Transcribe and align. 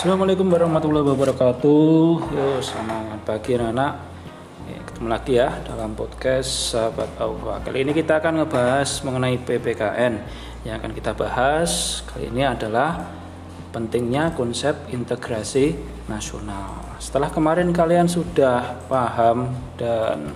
Assalamualaikum 0.00 0.48
warahmatullahi 0.48 1.12
wabarakatuh. 1.12 2.32
Yo, 2.32 2.56
selamat 2.64 3.20
pagi 3.20 3.52
anak-anak. 3.52 4.00
Ketemu 4.88 5.08
lagi 5.12 5.36
ya 5.36 5.52
dalam 5.60 5.92
podcast 5.92 6.72
Sahabat 6.72 7.20
Aufa. 7.20 7.60
Kali 7.60 7.84
ini 7.84 7.92
kita 7.92 8.16
akan 8.16 8.40
ngebahas 8.40 8.88
mengenai 9.04 9.36
PPKN. 9.44 10.24
Yang 10.64 10.74
akan 10.80 10.92
kita 10.96 11.12
bahas 11.12 12.00
kali 12.08 12.32
ini 12.32 12.48
adalah 12.48 13.12
pentingnya 13.76 14.32
konsep 14.32 14.72
integrasi 14.88 15.76
nasional. 16.08 16.96
Setelah 16.96 17.28
kemarin 17.28 17.68
kalian 17.68 18.08
sudah 18.08 18.80
paham 18.88 19.52
dan 19.76 20.32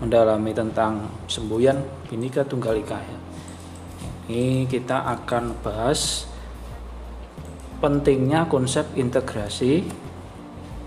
mendalami 0.00 0.56
tentang 0.56 1.04
semboyan 1.28 1.84
Bhinneka 2.08 2.48
Tunggal 2.48 2.80
Ika. 2.80 2.96
Ini 4.32 4.64
kita 4.72 5.04
akan 5.04 5.60
bahas 5.60 6.31
pentingnya 7.82 8.46
konsep 8.46 8.86
integrasi 8.94 9.82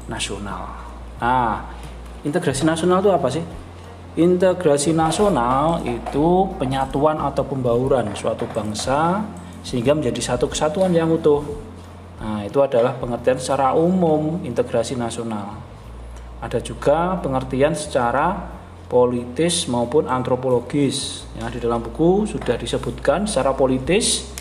nasional. 0.08 0.72
Nah, 1.20 1.68
integrasi 2.24 2.64
nasional 2.64 3.04
itu 3.04 3.12
apa 3.12 3.28
sih? 3.28 3.44
Integrasi 4.16 4.96
nasional 4.96 5.84
itu 5.84 6.48
penyatuan 6.56 7.20
atau 7.20 7.44
pembauran 7.44 8.16
suatu 8.16 8.48
bangsa 8.48 9.20
sehingga 9.60 9.92
menjadi 9.92 10.34
satu 10.34 10.48
kesatuan 10.48 10.96
yang 10.96 11.12
utuh. 11.12 11.44
Nah, 12.24 12.48
itu 12.48 12.64
adalah 12.64 12.96
pengertian 12.96 13.36
secara 13.36 13.76
umum 13.76 14.40
integrasi 14.48 14.96
nasional. 14.96 15.60
Ada 16.40 16.64
juga 16.64 17.20
pengertian 17.20 17.76
secara 17.76 18.56
politis 18.88 19.68
maupun 19.68 20.08
antropologis. 20.08 21.28
Ya, 21.36 21.52
di 21.52 21.60
dalam 21.60 21.84
buku 21.84 22.24
sudah 22.24 22.56
disebutkan 22.56 23.28
secara 23.28 23.52
politis 23.52 24.32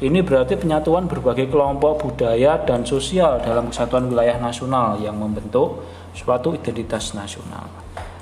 ini 0.00 0.24
berarti 0.24 0.56
penyatuan 0.56 1.04
berbagai 1.04 1.52
kelompok 1.52 2.08
budaya 2.08 2.56
dan 2.64 2.88
sosial 2.88 3.36
dalam 3.44 3.68
kesatuan 3.68 4.08
wilayah 4.08 4.40
nasional 4.40 4.96
yang 4.96 5.20
membentuk 5.20 5.84
suatu 6.16 6.56
identitas 6.56 7.12
nasional. 7.12 7.68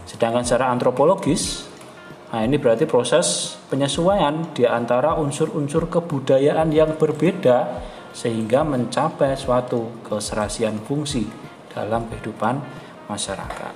Sedangkan 0.03 0.43
secara 0.43 0.75
antropologis, 0.75 1.71
nah 2.35 2.43
ini 2.43 2.59
berarti 2.59 2.83
proses 2.83 3.55
penyesuaian 3.71 4.51
di 4.51 4.67
antara 4.67 5.15
unsur-unsur 5.23 5.87
kebudayaan 5.87 6.75
yang 6.75 6.99
berbeda 6.99 7.79
sehingga 8.11 8.67
mencapai 8.67 9.39
suatu 9.39 10.03
keserasian 10.03 10.83
fungsi 10.83 11.31
dalam 11.71 12.11
kehidupan 12.11 12.59
masyarakat. 13.07 13.75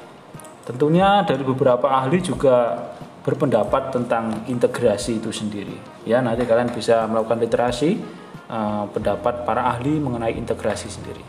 Tentunya 0.67 1.23
dari 1.23 1.47
beberapa 1.47 1.86
ahli 1.86 2.19
juga 2.19 2.75
berpendapat 3.23 3.95
tentang 3.95 4.47
integrasi 4.51 5.23
itu 5.23 5.31
sendiri. 5.31 5.78
Ya, 6.03 6.19
nanti 6.19 6.42
kalian 6.42 6.75
bisa 6.75 7.06
melakukan 7.06 7.39
literasi 7.39 8.03
uh, 8.51 8.91
pendapat 8.91 9.47
para 9.47 9.70
ahli 9.70 9.97
mengenai 10.03 10.34
integrasi 10.34 10.91
sendiri. 10.91 11.23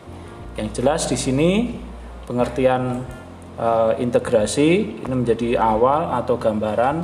Yang 0.58 0.82
jelas 0.82 1.06
di 1.06 1.14
sini 1.18 1.50
pengertian 2.26 3.02
uh, 3.58 3.94
integrasi 3.98 5.02
ini 5.06 5.14
menjadi 5.14 5.58
awal 5.58 6.18
atau 6.18 6.34
gambaran 6.34 6.96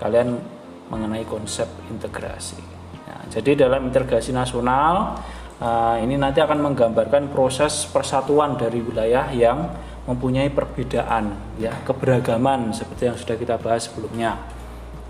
kalian 0.00 0.40
mengenai 0.88 1.28
konsep 1.28 1.68
integrasi. 1.92 2.56
Ya, 3.04 3.16
jadi 3.38 3.68
dalam 3.68 3.92
integrasi 3.92 4.32
nasional 4.32 5.20
uh, 5.60 5.96
ini 6.00 6.16
nanti 6.16 6.40
akan 6.40 6.72
menggambarkan 6.72 7.28
proses 7.28 7.84
persatuan 7.84 8.56
dari 8.56 8.80
wilayah 8.80 9.28
yang 9.28 9.68
mempunyai 10.08 10.48
perbedaan 10.48 11.36
ya 11.60 11.76
keberagaman 11.84 12.72
seperti 12.72 13.12
yang 13.12 13.16
sudah 13.20 13.36
kita 13.36 13.60
bahas 13.60 13.92
sebelumnya 13.92 14.40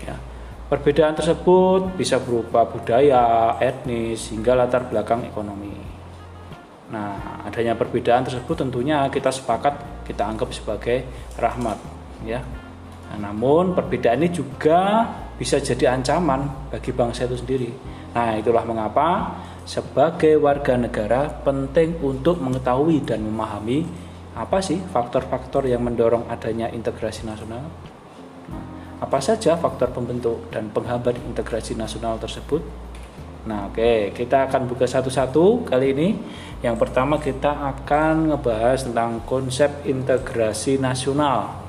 ya. 0.03 0.19
Perbedaan 0.69 1.17
tersebut 1.17 1.97
bisa 1.97 2.21
berupa 2.21 2.67
budaya 2.67 3.55
etnis 3.57 4.29
hingga 4.29 4.53
latar 4.53 4.85
belakang 4.85 5.23
ekonomi. 5.25 5.73
Nah 6.91 7.41
adanya 7.47 7.79
perbedaan 7.79 8.27
tersebut 8.27 8.67
tentunya 8.67 9.07
kita 9.07 9.31
sepakat 9.31 10.03
kita 10.03 10.27
anggap 10.27 10.51
sebagai 10.51 11.07
rahmat 11.39 11.79
ya. 12.27 12.43
Nah, 13.09 13.31
namun 13.31 13.73
perbedaan 13.73 14.21
ini 14.21 14.29
juga 14.29 15.07
bisa 15.33 15.57
jadi 15.57 15.97
ancaman 15.97 16.69
bagi 16.69 16.93
bangsa 16.93 17.25
itu 17.25 17.39
sendiri. 17.41 17.71
Nah 18.13 18.37
itulah 18.37 18.61
mengapa 18.67 19.39
sebagai 19.65 20.37
warga 20.37 20.77
negara 20.77 21.29
penting 21.41 21.97
untuk 22.01 22.41
mengetahui 22.41 23.05
dan 23.05 23.25
memahami 23.25 24.08
apa 24.39 24.63
sih 24.63 24.79
faktor-faktor 24.79 25.67
yang 25.67 25.83
mendorong 25.83 26.23
adanya 26.31 26.71
integrasi 26.71 27.27
nasional? 27.27 27.67
Nah, 28.47 28.63
apa 29.03 29.19
saja 29.19 29.59
faktor 29.59 29.91
pembentuk 29.91 30.47
dan 30.47 30.71
penghambat 30.71 31.19
integrasi 31.27 31.75
nasional 31.75 32.15
tersebut? 32.15 32.63
Nah, 33.51 33.67
oke, 33.67 33.75
okay. 33.75 34.15
kita 34.15 34.47
akan 34.47 34.71
buka 34.71 34.87
satu-satu 34.87 35.67
kali 35.67 35.91
ini. 35.91 36.09
Yang 36.63 36.75
pertama 36.79 37.19
kita 37.19 37.51
akan 37.51 38.31
ngebahas 38.31 38.87
tentang 38.87 39.19
konsep 39.27 39.83
integrasi 39.83 40.79
nasional. 40.79 41.59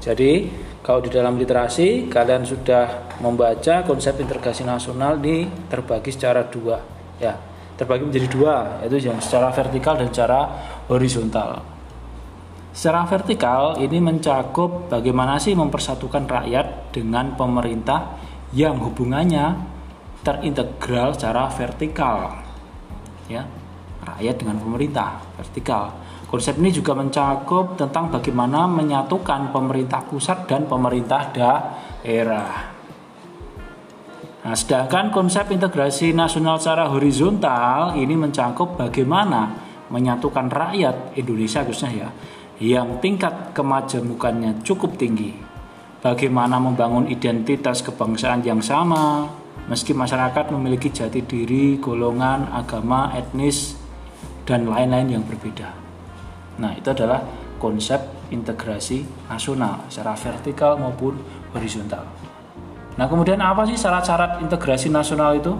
Jadi, 0.00 0.48
kalau 0.80 1.00
di 1.04 1.12
dalam 1.12 1.36
literasi 1.36 2.08
kalian 2.12 2.44
sudah 2.44 3.16
membaca 3.20 3.84
konsep 3.84 4.16
integrasi 4.20 4.64
nasional 4.64 5.20
ini 5.20 5.48
terbagi 5.68 6.12
secara 6.12 6.44
dua, 6.44 6.76
ya 7.16 7.53
terbagi 7.74 8.06
menjadi 8.06 8.28
dua, 8.30 8.54
yaitu 8.82 9.10
yang 9.10 9.18
secara 9.18 9.50
vertikal 9.50 9.98
dan 9.98 10.08
secara 10.10 10.40
horizontal. 10.86 11.62
Secara 12.74 13.06
vertikal 13.06 13.78
ini 13.78 14.02
mencakup 14.02 14.90
bagaimana 14.90 15.38
sih 15.38 15.54
mempersatukan 15.54 16.26
rakyat 16.26 16.90
dengan 16.90 17.38
pemerintah 17.38 18.18
yang 18.50 18.82
hubungannya 18.82 19.54
terintegral 20.26 21.14
secara 21.14 21.46
vertikal. 21.54 22.34
Ya, 23.30 23.46
rakyat 24.02 24.34
dengan 24.42 24.58
pemerintah 24.58 25.22
vertikal. 25.38 25.94
Konsep 26.26 26.58
ini 26.58 26.74
juga 26.74 26.98
mencakup 26.98 27.78
tentang 27.78 28.10
bagaimana 28.10 28.66
menyatukan 28.66 29.54
pemerintah 29.54 30.02
pusat 30.02 30.50
dan 30.50 30.66
pemerintah 30.66 31.30
daerah. 31.30 32.73
Nah, 34.44 34.52
sedangkan 34.52 35.08
konsep 35.08 35.48
integrasi 35.48 36.12
nasional 36.12 36.60
secara 36.60 36.92
horizontal 36.92 37.96
ini 37.96 38.12
mencakup 38.12 38.76
bagaimana 38.76 39.56
menyatukan 39.88 40.52
rakyat 40.52 41.16
Indonesia 41.16 41.64
khususnya 41.64 41.92
ya 41.96 42.08
yang 42.60 43.00
tingkat 43.00 43.56
kemajemukannya 43.56 44.60
cukup 44.60 45.00
tinggi. 45.00 45.32
Bagaimana 46.04 46.60
membangun 46.60 47.08
identitas 47.08 47.80
kebangsaan 47.80 48.44
yang 48.44 48.60
sama 48.60 49.32
meski 49.64 49.96
masyarakat 49.96 50.52
memiliki 50.52 50.92
jati 50.92 51.24
diri, 51.24 51.80
golongan, 51.80 52.52
agama, 52.52 53.16
etnis 53.16 53.80
dan 54.44 54.68
lain-lain 54.68 55.16
yang 55.16 55.24
berbeda. 55.24 55.72
Nah, 56.60 56.76
itu 56.76 56.92
adalah 56.92 57.24
konsep 57.56 58.28
integrasi 58.28 59.08
nasional 59.32 59.88
secara 59.88 60.12
vertikal 60.20 60.76
maupun 60.76 61.16
horizontal. 61.56 62.04
Nah 62.94 63.06
kemudian 63.10 63.42
apa 63.42 63.66
sih 63.66 63.74
syarat-syarat 63.74 64.38
integrasi 64.42 64.86
nasional 64.86 65.34
itu? 65.34 65.54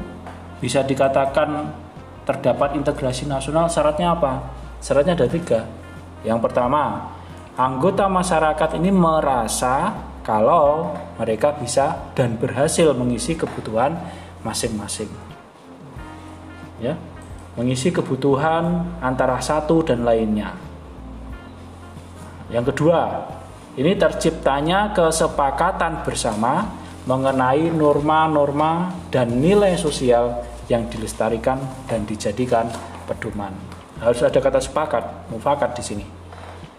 Bisa 0.63 0.87
dikatakan 0.87 1.75
terdapat 2.23 2.79
integrasi 2.79 3.27
nasional 3.27 3.67
syaratnya 3.67 4.15
apa? 4.15 4.33
Syaratnya 4.79 5.19
ada 5.19 5.27
tiga. 5.27 5.67
Yang 6.23 6.41
pertama, 6.47 7.13
anggota 7.59 8.07
masyarakat 8.07 8.79
ini 8.79 8.95
merasa 8.95 9.93
kalau 10.25 10.97
mereka 11.21 11.53
bisa 11.59 12.15
dan 12.17 12.41
berhasil 12.41 12.97
mengisi 12.97 13.37
kebutuhan 13.37 13.99
masing-masing. 14.41 15.11
Ya, 16.81 16.97
mengisi 17.59 17.91
kebutuhan 17.93 18.89
antara 19.05 19.39
satu 19.43 19.85
dan 19.85 20.07
lainnya. 20.07 20.57
Yang 22.49 22.73
kedua, 22.73 23.27
ini 23.75 23.93
terciptanya 23.99 24.95
kesepakatan 24.95 26.07
bersama 26.07 26.84
mengenai 27.05 27.69
norma-norma 27.69 28.93
dan 29.13 29.37
nilai 29.37 29.77
sosial 29.77 30.41
yang 30.73 30.89
dilestarikan 30.89 31.61
dan 31.85 32.09
dijadikan 32.09 32.69
pedoman. 33.05 33.53
Harus 34.01 34.25
ada 34.25 34.41
kata 34.41 34.61
sepakat, 34.61 35.29
mufakat 35.29 35.77
di 35.77 35.83
sini. 35.85 36.07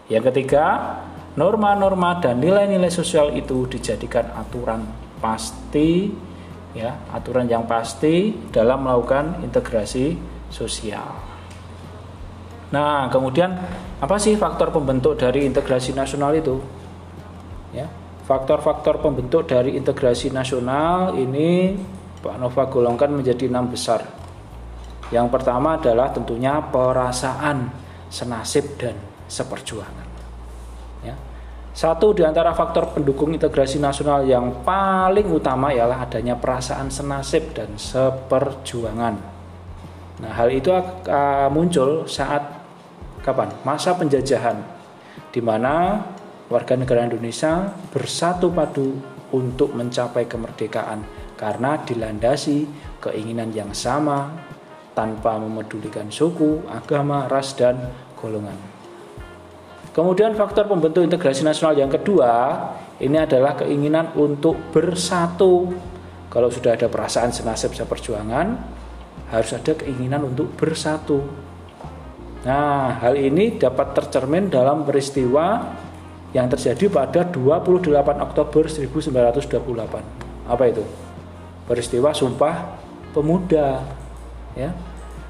Yang 0.09 0.33
ketiga, 0.33 0.97
norma-norma 1.37 2.17
dan 2.17 2.41
nilai-nilai 2.41 2.89
sosial 2.89 3.33
itu 3.37 3.69
dijadikan 3.69 4.33
aturan 4.33 4.85
pasti 5.21 6.09
ya, 6.73 6.93
aturan 7.13 7.45
yang 7.45 7.69
pasti 7.69 8.33
dalam 8.49 8.85
melakukan 8.85 9.45
integrasi 9.45 10.17
sosial. 10.49 11.15
Nah, 12.73 13.07
kemudian 13.13 13.55
apa 14.01 14.17
sih 14.17 14.33
faktor 14.35 14.73
pembentuk 14.73 15.15
dari 15.15 15.45
integrasi 15.45 15.93
nasional 15.93 16.33
itu? 16.35 16.59
Ya, 17.71 17.87
Faktor-faktor 18.25 19.05
pembentuk 19.05 19.45
dari 19.45 19.77
integrasi 19.77 20.33
nasional 20.33 21.13
ini 21.13 21.77
Pak 22.25 22.41
Nova 22.41 22.65
golongkan 22.65 23.13
menjadi 23.13 23.45
enam 23.45 23.69
besar. 23.69 24.01
Yang 25.13 25.29
pertama 25.29 25.77
adalah 25.77 26.09
tentunya 26.09 26.57
perasaan 26.57 27.69
senasib 28.09 28.81
dan 28.81 28.97
seperjuangan. 29.29 30.09
Ya. 31.05 31.13
Satu 31.69 32.17
di 32.17 32.25
antara 32.25 32.49
faktor 32.57 32.97
pendukung 32.97 33.29
integrasi 33.29 33.77
nasional 33.77 34.25
yang 34.25 34.65
paling 34.65 35.29
utama 35.29 35.69
ialah 35.69 36.09
adanya 36.09 36.33
perasaan 36.33 36.89
senasib 36.89 37.53
dan 37.53 37.77
seperjuangan. 37.77 39.15
Nah, 40.25 40.31
hal 40.33 40.49
itu 40.49 40.73
muncul 41.53 42.09
saat 42.09 42.41
kapan? 43.21 43.53
Masa 43.61 43.93
penjajahan 43.93 44.57
di 45.29 45.43
mana 45.45 46.01
warga 46.49 46.77
negara 46.77 47.05
Indonesia 47.05 47.73
bersatu 47.89 48.53
padu 48.53 48.93
untuk 49.33 49.73
mencapai 49.73 50.29
kemerdekaan 50.29 51.01
karena 51.35 51.81
dilandasi 51.81 52.69
keinginan 53.01 53.51
yang 53.51 53.73
sama 53.73 54.31
tanpa 54.95 55.35
memedulikan 55.35 56.07
suku, 56.07 56.63
agama, 56.71 57.27
ras 57.27 57.51
dan 57.57 57.91
golongan. 58.15 58.55
Kemudian 59.91 60.35
faktor 60.35 60.67
pembentuk 60.67 61.03
integrasi 61.03 61.43
nasional 61.43 61.75
yang 61.75 61.91
kedua 61.91 62.31
ini 62.99 63.19
adalah 63.19 63.59
keinginan 63.59 64.11
untuk 64.15 64.71
bersatu. 64.71 65.71
Kalau 66.31 66.51
sudah 66.51 66.75
ada 66.75 66.91
perasaan 66.91 67.31
senasib 67.31 67.71
seperjuangan, 67.71 68.47
harus 69.31 69.51
ada 69.55 69.71
keinginan 69.71 70.27
untuk 70.27 70.51
bersatu. 70.55 71.23
Nah, 72.43 72.99
hal 72.99 73.15
ini 73.15 73.55
dapat 73.55 73.95
tercermin 73.95 74.51
dalam 74.51 74.83
peristiwa 74.83 75.63
yang 76.35 76.51
terjadi 76.51 76.91
pada 76.91 77.23
28 77.23 77.95
Oktober 78.19 78.67
1928. 78.67 80.51
Apa 80.51 80.63
itu? 80.67 80.83
Peristiwa 81.63 82.11
Sumpah 82.11 82.75
Pemuda. 83.15 83.79
Ya. 84.51 84.75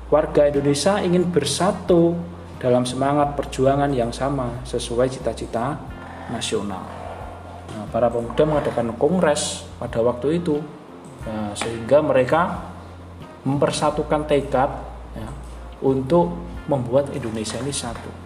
Warga 0.10 0.50
Indonesia 0.50 0.98
ingin 1.06 1.30
bersatu 1.30 2.18
dalam 2.58 2.90
semangat 2.90 3.38
perjuangan 3.38 3.94
yang 3.94 4.10
sama 4.10 4.66
sesuai 4.66 5.14
cita-cita 5.14 5.78
nasional. 6.34 6.82
Nah, 7.70 7.86
para 7.94 8.10
pemuda 8.10 8.42
mengadakan 8.42 8.98
kongres 8.98 9.70
pada 9.78 10.02
waktu 10.02 10.42
itu, 10.42 10.58
ya, 11.22 11.54
sehingga 11.54 12.02
mereka 12.02 12.66
mempersatukan 13.46 14.26
tekad 14.26 14.74
ya, 15.14 15.30
untuk 15.86 16.34
membuat 16.66 17.14
Indonesia 17.14 17.62
ini 17.62 17.74
satu. 17.74 18.25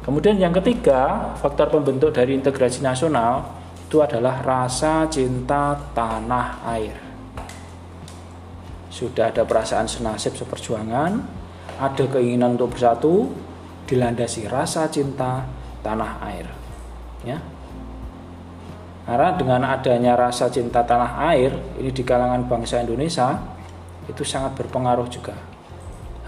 Kemudian 0.00 0.40
yang 0.40 0.56
ketiga, 0.56 1.32
faktor 1.36 1.68
pembentuk 1.68 2.16
dari 2.16 2.32
integrasi 2.32 2.80
nasional 2.80 3.44
itu 3.84 4.00
adalah 4.00 4.40
rasa 4.40 5.04
cinta 5.12 5.76
tanah 5.92 6.64
air. 6.72 6.96
Sudah 8.88 9.28
ada 9.28 9.44
perasaan 9.44 9.84
senasib 9.84 10.38
seperjuangan, 10.40 11.20
ada 11.76 12.04
keinginan 12.08 12.56
untuk 12.56 12.76
bersatu, 12.76 13.28
dilandasi 13.84 14.48
rasa 14.48 14.88
cinta 14.88 15.44
tanah 15.84 16.12
air. 16.32 16.46
Ya. 17.26 17.38
Karena 19.04 19.34
dengan 19.34 19.62
adanya 19.66 20.14
rasa 20.14 20.46
cinta 20.48 20.80
tanah 20.86 21.28
air 21.34 21.50
ini 21.76 21.90
di 21.90 22.06
kalangan 22.06 22.46
bangsa 22.46 22.80
Indonesia 22.80 23.36
itu 24.06 24.22
sangat 24.22 24.54
berpengaruh 24.54 25.08
juga. 25.10 25.34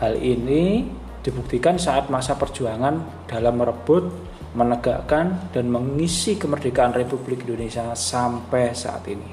Hal 0.03 0.19
ini 0.19 0.91
dibuktikan 1.23 1.79
saat 1.79 2.11
masa 2.11 2.35
perjuangan 2.35 3.27
dalam 3.31 3.55
merebut, 3.63 4.11
menegakkan, 4.59 5.55
dan 5.55 5.71
mengisi 5.71 6.35
kemerdekaan 6.35 6.93
Republik 6.93 7.47
Indonesia 7.47 7.95
sampai 7.95 8.75
saat 8.75 9.07
ini. 9.07 9.31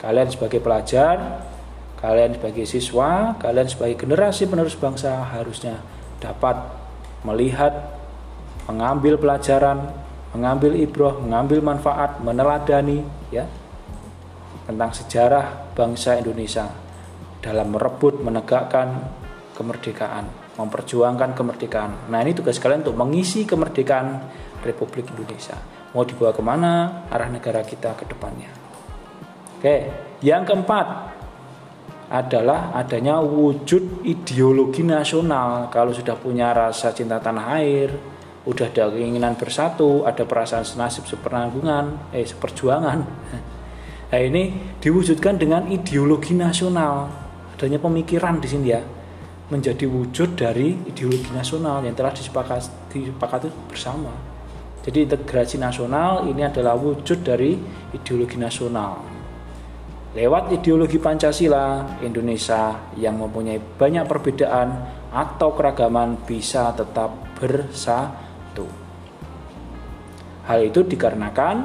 Kalian 0.00 0.32
sebagai 0.32 0.64
pelajar, 0.64 1.44
kalian 2.00 2.40
sebagai 2.40 2.64
siswa, 2.64 3.36
kalian 3.36 3.68
sebagai 3.68 4.00
generasi 4.00 4.48
penerus 4.48 4.74
bangsa 4.80 5.22
harusnya 5.28 5.76
dapat 6.18 6.56
melihat, 7.22 7.94
mengambil 8.66 9.20
pelajaran, 9.20 9.92
mengambil 10.32 10.72
ibroh, 10.74 11.20
mengambil 11.20 11.60
manfaat, 11.62 12.18
meneladani 12.24 13.04
ya 13.30 13.46
tentang 14.66 14.90
sejarah 14.90 15.70
bangsa 15.78 16.18
Indonesia 16.18 16.66
dalam 17.38 17.70
merebut, 17.70 18.18
menegakkan 18.18 19.06
kemerdekaan 19.54 20.45
memperjuangkan 20.56 21.36
kemerdekaan. 21.36 22.08
Nah 22.08 22.18
ini 22.24 22.32
tugas 22.32 22.56
kalian 22.56 22.80
untuk 22.80 22.96
mengisi 22.96 23.44
kemerdekaan 23.44 24.24
Republik 24.64 25.12
Indonesia. 25.12 25.56
Mau 25.92 26.04
dibawa 26.04 26.32
ke 26.32 26.42
mana 26.42 26.72
arah 27.12 27.28
negara 27.28 27.60
kita 27.62 27.96
ke 27.96 28.08
depannya. 28.08 28.48
Oke, 29.56 29.76
yang 30.20 30.44
keempat 30.44 31.16
adalah 32.08 32.72
adanya 32.72 33.20
wujud 33.20 34.04
ideologi 34.04 34.84
nasional. 34.84 35.68
Kalau 35.72 35.92
sudah 35.92 36.16
punya 36.16 36.52
rasa 36.52 36.92
cinta 36.92 37.20
tanah 37.20 37.46
air, 37.60 37.90
udah 38.46 38.66
ada 38.70 38.92
keinginan 38.92 39.34
bersatu, 39.34 40.06
ada 40.06 40.22
perasaan 40.22 40.64
senasib 40.64 41.04
sepenanggungan, 41.04 42.14
eh 42.16 42.24
seperjuangan. 42.24 42.98
Nah 44.06 44.22
ini 44.22 44.78
diwujudkan 44.78 45.34
dengan 45.34 45.66
ideologi 45.66 46.30
nasional. 46.30 47.10
Adanya 47.58 47.82
pemikiran 47.82 48.38
di 48.38 48.46
sini 48.46 48.66
ya 48.70 48.78
menjadi 49.46 49.86
wujud 49.86 50.34
dari 50.34 50.74
ideologi 50.90 51.30
nasional 51.30 51.78
yang 51.86 51.94
telah 51.94 52.10
disepakati, 52.10 52.66
disepakati 52.90 53.48
bersama. 53.70 54.10
Jadi 54.82 55.06
integrasi 55.06 55.58
nasional 55.58 56.26
ini 56.26 56.46
adalah 56.46 56.74
wujud 56.74 57.22
dari 57.22 57.54
ideologi 57.94 58.38
nasional. 58.38 59.02
Lewat 60.18 60.50
ideologi 60.50 60.98
Pancasila, 60.98 61.98
Indonesia 62.02 62.90
yang 62.98 63.20
mempunyai 63.20 63.60
banyak 63.60 64.06
perbedaan 64.08 64.68
atau 65.12 65.52
keragaman 65.54 66.24
bisa 66.24 66.72
tetap 66.72 67.36
bersatu. 67.36 68.66
Hal 70.46 70.58
itu 70.62 70.86
dikarenakan 70.86 71.56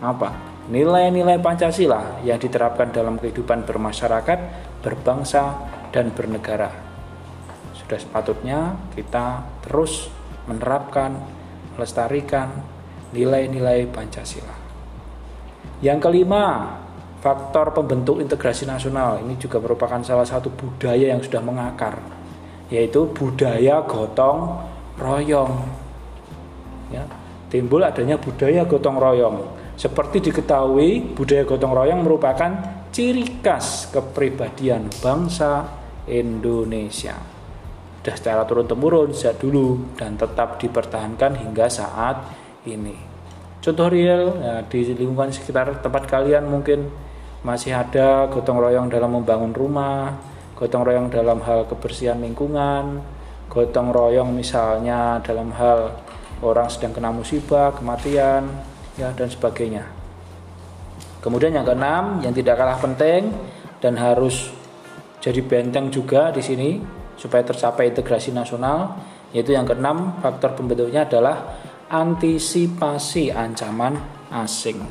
apa? 0.00 0.30
Nilai-nilai 0.70 1.42
Pancasila 1.42 2.22
yang 2.22 2.38
diterapkan 2.38 2.94
dalam 2.94 3.18
kehidupan 3.18 3.66
bermasyarakat, 3.66 4.38
berbangsa, 4.80 5.58
dan 5.92 6.14
bernegara 6.14 6.91
sudah 7.92 8.08
sepatutnya 8.08 8.60
kita 8.96 9.44
terus 9.68 10.08
menerapkan, 10.48 11.12
melestarikan 11.76 12.48
nilai-nilai 13.12 13.84
Pancasila. 13.92 14.56
Yang 15.84 16.08
kelima, 16.08 16.72
faktor 17.20 17.76
pembentuk 17.76 18.16
integrasi 18.24 18.64
nasional 18.64 19.20
ini 19.20 19.36
juga 19.36 19.60
merupakan 19.60 20.00
salah 20.00 20.24
satu 20.24 20.48
budaya 20.48 21.12
yang 21.12 21.20
sudah 21.20 21.44
mengakar, 21.44 22.00
yaitu 22.72 23.12
budaya 23.12 23.84
gotong 23.84 24.64
royong. 24.96 25.52
Ya, 26.96 27.04
timbul 27.52 27.84
adanya 27.84 28.16
budaya 28.16 28.64
gotong 28.64 28.96
royong. 28.96 29.36
Seperti 29.76 30.32
diketahui, 30.32 31.12
budaya 31.12 31.44
gotong 31.44 31.76
royong 31.76 32.00
merupakan 32.00 32.56
ciri 32.88 33.44
khas 33.44 33.92
kepribadian 33.92 34.88
bangsa 35.04 35.68
Indonesia 36.08 37.41
secara 38.02 38.42
turun-temurun 38.42 39.14
sejak 39.14 39.38
dulu 39.38 39.94
dan 39.94 40.18
tetap 40.18 40.58
dipertahankan 40.58 41.38
hingga 41.38 41.70
saat 41.70 42.18
ini. 42.66 42.98
Contoh 43.62 43.86
real 43.86 44.42
ya, 44.42 44.66
di 44.66 44.82
lingkungan 44.90 45.30
sekitar 45.30 45.70
tempat 45.78 46.10
kalian 46.10 46.50
mungkin 46.50 46.90
masih 47.46 47.78
ada 47.78 48.26
gotong 48.26 48.58
royong 48.58 48.90
dalam 48.90 49.14
membangun 49.14 49.54
rumah, 49.54 50.18
gotong 50.58 50.82
royong 50.82 51.14
dalam 51.14 51.38
hal 51.46 51.70
kebersihan 51.70 52.18
lingkungan, 52.18 52.98
gotong 53.46 53.94
royong 53.94 54.34
misalnya 54.34 55.22
dalam 55.22 55.54
hal 55.54 55.94
orang 56.42 56.66
sedang 56.66 56.90
kena 56.90 57.14
musibah, 57.14 57.70
kematian, 57.70 58.50
ya 58.98 59.14
dan 59.14 59.30
sebagainya. 59.30 59.86
Kemudian 61.22 61.54
yang 61.54 61.62
keenam 61.62 62.18
yang 62.18 62.34
tidak 62.34 62.58
kalah 62.58 62.82
penting 62.82 63.30
dan 63.78 63.94
harus 63.94 64.50
jadi 65.22 65.38
benteng 65.38 65.86
juga 65.86 66.34
di 66.34 66.42
sini 66.42 66.82
supaya 67.22 67.46
tercapai 67.46 67.94
integrasi 67.94 68.34
nasional 68.34 68.98
yaitu 69.30 69.54
yang 69.54 69.62
keenam 69.62 70.18
faktor 70.18 70.58
pembentuknya 70.58 71.06
adalah 71.06 71.54
antisipasi 71.86 73.30
ancaman 73.30 73.94
asing. 74.34 74.82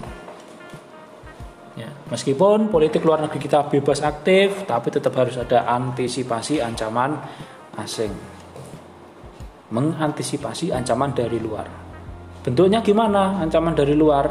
Ya, 1.75 1.91
meskipun 2.07 2.71
politik 2.71 3.03
luar 3.03 3.19
negeri 3.19 3.43
kita 3.43 3.67
bebas 3.67 3.99
aktif 3.99 4.63
tapi 4.63 4.87
tetap 4.95 5.11
harus 5.19 5.35
ada 5.35 5.67
antisipasi 5.67 6.63
ancaman 6.63 7.19
asing. 7.75 8.15
Mengantisipasi 9.71 10.71
ancaman 10.71 11.11
dari 11.11 11.39
luar. 11.39 11.67
Bentuknya 12.41 12.79
gimana? 12.79 13.43
Ancaman 13.43 13.75
dari 13.75 13.93
luar 13.93 14.25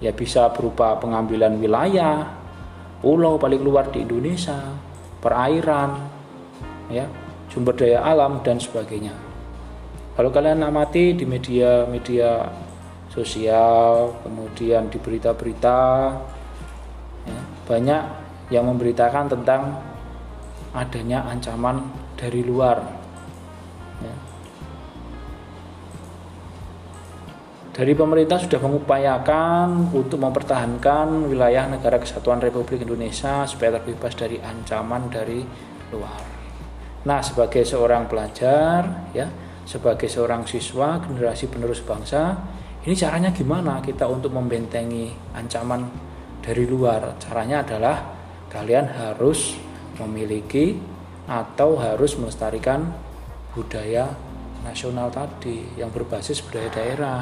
ya 0.00 0.10
bisa 0.10 0.50
berupa 0.50 0.96
pengambilan 0.98 1.60
wilayah 1.60 2.26
pulau 2.98 3.38
paling 3.38 3.62
luar 3.62 3.90
di 3.90 4.02
Indonesia 4.02 4.58
perairan 5.22 5.90
ya 6.90 7.06
sumber 7.52 7.76
daya 7.76 8.00
alam 8.00 8.40
dan 8.40 8.56
sebagainya. 8.56 9.12
Kalau 10.16 10.32
kalian 10.32 10.64
amati 10.64 11.12
di 11.12 11.28
media-media 11.28 12.48
sosial, 13.12 14.16
kemudian 14.24 14.88
di 14.88 14.96
berita-berita, 14.96 15.80
ya, 17.28 17.40
banyak 17.68 18.02
yang 18.48 18.64
memberitakan 18.72 19.28
tentang 19.28 19.76
adanya 20.72 21.28
ancaman 21.28 21.92
dari 22.16 22.40
luar. 22.40 22.80
Ya. 24.00 24.14
Dari 27.72 27.92
pemerintah 27.96 28.36
sudah 28.36 28.60
mengupayakan 28.60 29.96
untuk 29.96 30.20
mempertahankan 30.20 31.28
wilayah 31.28 31.68
negara 31.72 31.96
kesatuan 31.96 32.40
Republik 32.40 32.84
Indonesia 32.84 33.48
supaya 33.48 33.80
terbebas 33.80 34.12
dari 34.12 34.36
ancaman 34.40 35.08
dari 35.08 35.40
luar. 35.88 36.41
Nah, 37.02 37.18
sebagai 37.18 37.66
seorang 37.66 38.06
pelajar, 38.06 39.10
ya, 39.10 39.26
sebagai 39.66 40.06
seorang 40.06 40.46
siswa 40.46 41.02
generasi 41.02 41.50
penerus 41.50 41.82
bangsa, 41.82 42.38
ini 42.86 42.94
caranya 42.94 43.34
gimana 43.34 43.82
kita 43.82 44.06
untuk 44.06 44.30
membentengi 44.34 45.10
ancaman 45.34 45.86
dari 46.38 46.62
luar? 46.66 47.18
Caranya 47.18 47.66
adalah 47.66 47.96
kalian 48.50 48.86
harus 48.86 49.58
memiliki 49.98 50.78
atau 51.26 51.78
harus 51.78 52.18
melestarikan 52.18 52.90
budaya 53.54 54.10
nasional 54.62 55.10
tadi 55.10 55.74
yang 55.78 55.90
berbasis 55.90 56.42
budaya 56.42 56.70
daerah. 56.70 57.20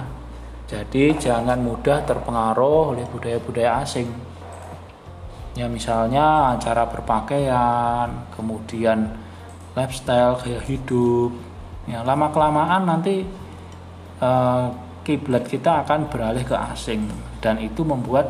Jadi 0.69 1.17
jangan 1.17 1.59
mudah 1.61 2.05
terpengaruh 2.05 2.95
oleh 2.95 3.05
budaya-budaya 3.09 3.83
asing. 3.83 4.07
Ya 5.59 5.67
misalnya 5.67 6.55
cara 6.63 6.87
berpakaian, 6.87 8.33
kemudian 8.33 9.09
lifestyle 9.81 10.37
gaya 10.37 10.61
hidup. 10.69 11.33
Ya 11.89 12.05
lama 12.05 12.29
kelamaan 12.29 12.85
nanti 12.85 13.25
uh, 14.21 14.69
kiblat 15.01 15.49
kita 15.49 15.89
akan 15.89 16.13
beralih 16.13 16.45
ke 16.45 16.53
asing. 16.53 17.09
Dan 17.41 17.57
itu 17.57 17.81
membuat 17.81 18.29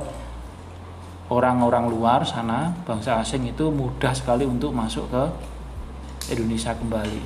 orang-orang 1.30 1.90
luar 1.90 2.23
sana 2.23 2.71
bangsa 2.87 3.19
asing 3.19 3.50
itu 3.50 3.71
mudah 3.71 4.14
sekali 4.14 4.47
untuk 4.47 4.71
masuk 4.71 5.11
ke 5.11 5.25
Indonesia 6.30 6.71
kembali. 6.75 7.23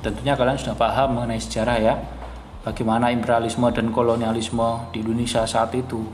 Tentunya 0.00 0.38
kalian 0.38 0.56
sudah 0.56 0.78
paham 0.78 1.18
mengenai 1.18 1.42
sejarah 1.42 1.78
ya 1.82 1.94
bagaimana 2.62 3.10
imperialisme 3.12 3.66
dan 3.74 3.90
kolonialisme 3.90 4.94
di 4.94 5.02
Indonesia 5.02 5.42
saat 5.44 5.74
itu. 5.74 6.06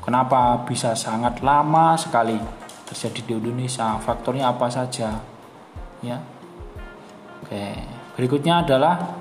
Kenapa 0.00 0.66
bisa 0.66 0.96
sangat 0.96 1.44
lama 1.44 1.94
sekali 1.94 2.34
terjadi 2.88 3.20
di 3.22 3.32
Indonesia? 3.38 3.94
Faktornya 4.02 4.50
apa 4.50 4.66
saja? 4.66 5.22
Ya 6.00 6.18
oke 7.50 7.66
berikutnya 8.14 8.62
adalah 8.62 9.18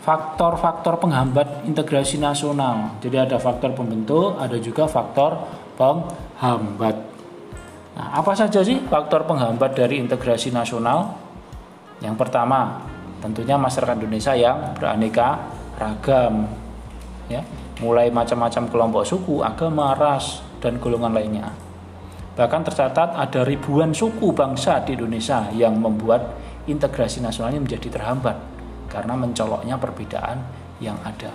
faktor-faktor 0.00 0.96
penghambat 0.96 1.68
integrasi 1.68 2.16
nasional. 2.16 2.96
Jadi 3.04 3.20
ada 3.20 3.36
faktor 3.36 3.76
pembentuk 3.76 4.40
ada 4.40 4.56
juga 4.56 4.88
faktor 4.88 5.36
penghambat. 5.76 6.96
Nah 8.00 8.08
apa 8.16 8.32
saja 8.32 8.64
sih 8.64 8.80
faktor 8.88 9.28
penghambat 9.28 9.76
dari 9.76 10.00
integrasi 10.00 10.48
nasional? 10.56 11.20
Yang 12.00 12.16
pertama 12.16 12.80
tentunya 13.20 13.60
masyarakat 13.60 14.00
Indonesia 14.00 14.32
yang 14.32 14.72
beraneka 14.72 15.36
ragam 15.76 16.48
ya. 17.28 17.44
Mulai 17.84 18.12
macam-macam 18.12 18.68
kelompok 18.68 19.04
suku 19.04 19.44
agama 19.44 19.92
ras 19.96 20.40
dan 20.60 20.76
golongan 20.80 21.12
lainnya. 21.12 21.48
Bahkan 22.36 22.60
tercatat 22.72 23.16
ada 23.16 23.40
ribuan 23.44 23.92
suku 23.92 24.32
bangsa 24.32 24.80
di 24.84 24.96
Indonesia 24.96 25.48
yang 25.52 25.76
membuat 25.76 26.40
integrasi 26.70 27.20
nasionalnya 27.20 27.60
menjadi 27.60 28.00
terhambat 28.00 28.38
karena 28.90 29.14
mencoloknya 29.14 29.76
perbedaan 29.78 30.42
yang 30.82 30.98
ada. 31.02 31.30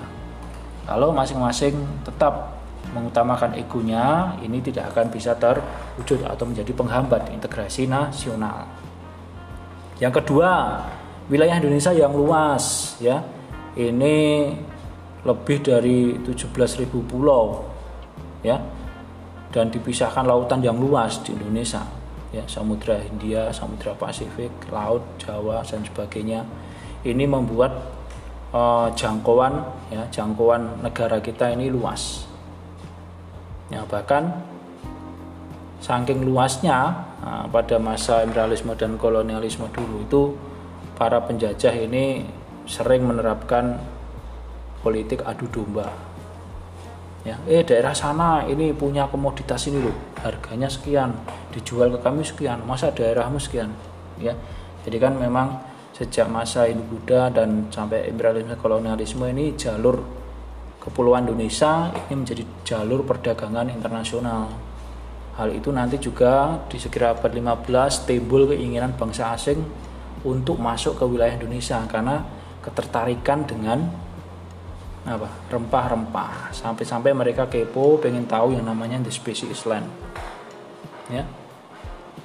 Kalau 0.86 1.12
masing-masing 1.16 2.04
tetap 2.06 2.56
mengutamakan 2.94 3.58
egonya, 3.58 4.38
ini 4.46 4.62
tidak 4.62 4.94
akan 4.94 5.10
bisa 5.10 5.34
terwujud 5.36 6.22
atau 6.24 6.46
menjadi 6.46 6.72
penghambat 6.72 7.34
integrasi 7.34 7.90
nasional. 7.90 8.70
Yang 9.98 10.22
kedua, 10.22 10.84
wilayah 11.32 11.58
Indonesia 11.58 11.92
yang 11.96 12.14
luas 12.14 12.96
ya. 13.02 13.24
Ini 13.76 14.16
lebih 15.26 15.58
dari 15.60 16.16
17.000 16.22 16.88
pulau 17.04 17.66
ya 18.40 18.56
dan 19.52 19.68
dipisahkan 19.68 20.24
lautan 20.24 20.64
yang 20.64 20.80
luas 20.80 21.20
di 21.26 21.36
Indonesia 21.36 22.05
ya 22.36 22.44
Samudra 22.52 23.00
Hindia, 23.00 23.48
Samudra 23.56 23.96
Pasifik, 23.96 24.52
Laut 24.68 25.00
Jawa 25.16 25.64
dan 25.64 25.80
sebagainya. 25.88 26.44
Ini 27.08 27.24
membuat 27.24 27.72
uh, 28.52 28.92
jangkauan 28.92 29.64
ya 29.88 30.04
jangkauan 30.12 30.84
negara 30.84 31.24
kita 31.24 31.56
ini 31.56 31.72
luas. 31.72 32.28
Ya 33.72 33.88
bahkan 33.88 34.36
saking 35.80 36.28
luasnya 36.28 37.08
nah, 37.22 37.46
pada 37.48 37.80
masa 37.80 38.26
imperialisme 38.26 38.74
dan 38.76 38.98
kolonialisme 39.00 39.70
dulu 39.70 40.02
itu 40.04 40.22
para 40.98 41.22
penjajah 41.22 41.74
ini 41.78 42.26
sering 42.66 43.06
menerapkan 43.06 43.78
politik 44.82 45.22
adu 45.22 45.46
domba 45.50 45.94
ya 47.26 47.38
eh 47.50 47.62
daerah 47.62 47.94
sana 47.94 48.46
ini 48.50 48.74
punya 48.74 49.06
komoditas 49.10 49.70
ini 49.70 49.82
loh 49.82 50.15
harganya 50.26 50.66
sekian 50.66 51.14
dijual 51.54 51.94
ke 51.94 52.02
kami 52.02 52.26
sekian 52.26 52.66
masa 52.66 52.90
daerahmu 52.90 53.38
sekian 53.38 53.70
ya. 54.18 54.34
Jadi 54.82 54.98
kan 54.98 55.14
memang 55.14 55.62
sejak 55.94 56.26
masa 56.28 56.66
Hindu 56.66 56.84
Buddha 56.90 57.30
dan 57.30 57.70
sampai 57.70 58.10
imperialisme 58.10 58.58
kolonialisme 58.58 59.30
ini 59.30 59.54
jalur 59.54 60.02
kepulauan 60.82 61.30
Indonesia 61.30 61.94
ini 61.94 62.14
menjadi 62.26 62.44
jalur 62.66 63.06
perdagangan 63.06 63.70
internasional. 63.70 64.50
Hal 65.38 65.50
itu 65.52 65.70
nanti 65.70 66.02
juga 66.02 66.64
di 66.70 66.82
sekitar 66.82 67.22
abad 67.22 67.32
15 67.32 68.08
timbul 68.08 68.50
keinginan 68.50 68.98
bangsa 68.98 69.36
asing 69.36 69.62
untuk 70.26 70.58
masuk 70.58 70.98
ke 70.98 71.06
wilayah 71.06 71.38
Indonesia 71.38 71.78
karena 71.86 72.24
ketertarikan 72.66 73.46
dengan 73.46 73.86
apa? 75.06 75.30
Rempah-rempah. 75.54 76.50
Sampai-sampai 76.50 77.14
mereka 77.14 77.46
kepo 77.46 78.02
pengen 78.02 78.26
tahu 78.26 78.58
yang 78.58 78.66
namanya 78.66 78.98
the 79.06 79.14
species 79.14 79.70
land. 79.70 79.86
Ya. 81.14 81.22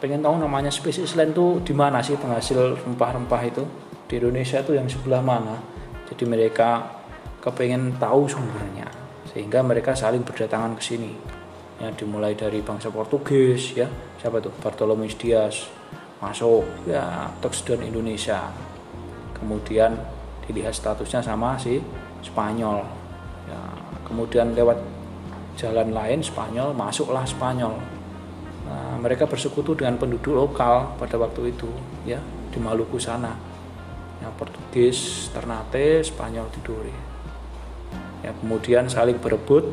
Pengen 0.00 0.24
tahu 0.24 0.40
namanya 0.40 0.72
species 0.72 1.12
land 1.12 1.36
tuh 1.36 1.60
di 1.60 1.76
mana 1.76 2.00
sih 2.00 2.16
penghasil 2.16 2.80
rempah-rempah 2.88 3.42
itu? 3.44 3.62
Di 4.08 4.16
Indonesia 4.16 4.64
itu 4.64 4.72
yang 4.72 4.88
sebelah 4.88 5.20
mana? 5.20 5.60
Jadi 6.08 6.24
mereka 6.24 6.98
kepengen 7.44 8.00
tahu 8.00 8.26
sumbernya 8.26 8.88
sehingga 9.30 9.62
mereka 9.62 9.92
saling 9.92 10.24
berdatangan 10.24 10.74
ke 10.74 10.82
sini. 10.82 11.12
Ya 11.80 11.88
dimulai 11.92 12.36
dari 12.36 12.64
bangsa 12.64 12.88
Portugis 12.88 13.76
ya. 13.76 13.88
Siapa 14.20 14.40
tuh? 14.40 14.52
Bartolomeu 14.60 15.08
Dias. 15.08 15.68
Masuk 16.20 16.64
ya 16.88 17.28
touchdown 17.40 17.84
Indonesia. 17.84 18.52
Kemudian 19.36 19.96
dilihat 20.44 20.76
statusnya 20.76 21.24
sama 21.24 21.56
si 21.56 21.80
Spanyol. 22.20 22.84
Ya, 23.50 23.60
kemudian 24.06 24.52
lewat 24.54 24.78
jalan 25.60 25.92
lain 25.92 26.24
Spanyol 26.24 26.72
masuklah 26.72 27.24
Spanyol. 27.28 27.76
Nah, 28.64 28.96
mereka 29.02 29.26
bersekutu 29.26 29.74
dengan 29.74 29.98
penduduk 29.98 30.32
lokal 30.32 30.94
pada 30.96 31.18
waktu 31.18 31.52
itu 31.52 31.68
ya 32.06 32.20
di 32.50 32.58
Maluku 32.62 32.96
sana. 32.96 33.34
Ya, 34.20 34.28
Portugis 34.36 35.28
Ternate 35.32 36.04
Spanyol 36.04 36.48
Tidore. 36.52 36.94
Ya 38.20 38.36
kemudian 38.36 38.84
saling 38.84 39.16
berebut 39.16 39.64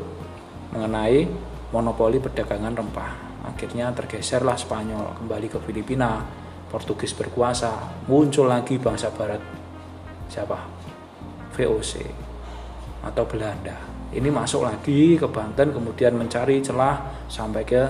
mengenai 0.72 1.28
monopoli 1.68 2.16
perdagangan 2.16 2.72
rempah. 2.72 3.12
Akhirnya 3.44 3.92
tergeserlah 3.92 4.56
Spanyol 4.56 5.16
kembali 5.20 5.46
ke 5.52 5.58
Filipina. 5.64 6.24
Portugis 6.68 7.16
berkuasa 7.16 8.04
muncul 8.08 8.44
lagi 8.44 8.76
bangsa 8.76 9.08
Barat 9.08 9.40
siapa? 10.28 10.60
VOC 11.56 12.27
atau 13.08 13.24
Belanda. 13.24 13.74
Ini 14.08 14.28
masuk 14.28 14.64
lagi 14.64 15.16
ke 15.16 15.28
Banten 15.28 15.72
kemudian 15.72 16.16
mencari 16.16 16.60
celah 16.64 17.28
sampai 17.28 17.62
ke 17.64 17.82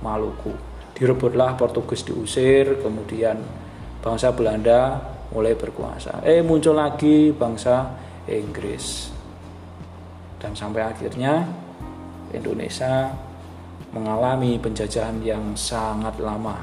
Maluku. 0.00 0.52
Direbutlah 0.96 1.54
Portugis 1.56 2.04
diusir, 2.04 2.80
kemudian 2.80 3.36
bangsa 4.00 4.32
Belanda 4.32 4.96
mulai 5.32 5.52
berkuasa. 5.52 6.24
Eh 6.24 6.40
muncul 6.40 6.76
lagi 6.76 7.32
bangsa 7.36 7.92
Inggris. 8.28 9.12
Dan 10.40 10.56
sampai 10.56 10.86
akhirnya 10.86 11.44
Indonesia 12.32 13.12
mengalami 13.92 14.56
penjajahan 14.60 15.20
yang 15.24 15.56
sangat 15.56 16.16
lama. 16.20 16.56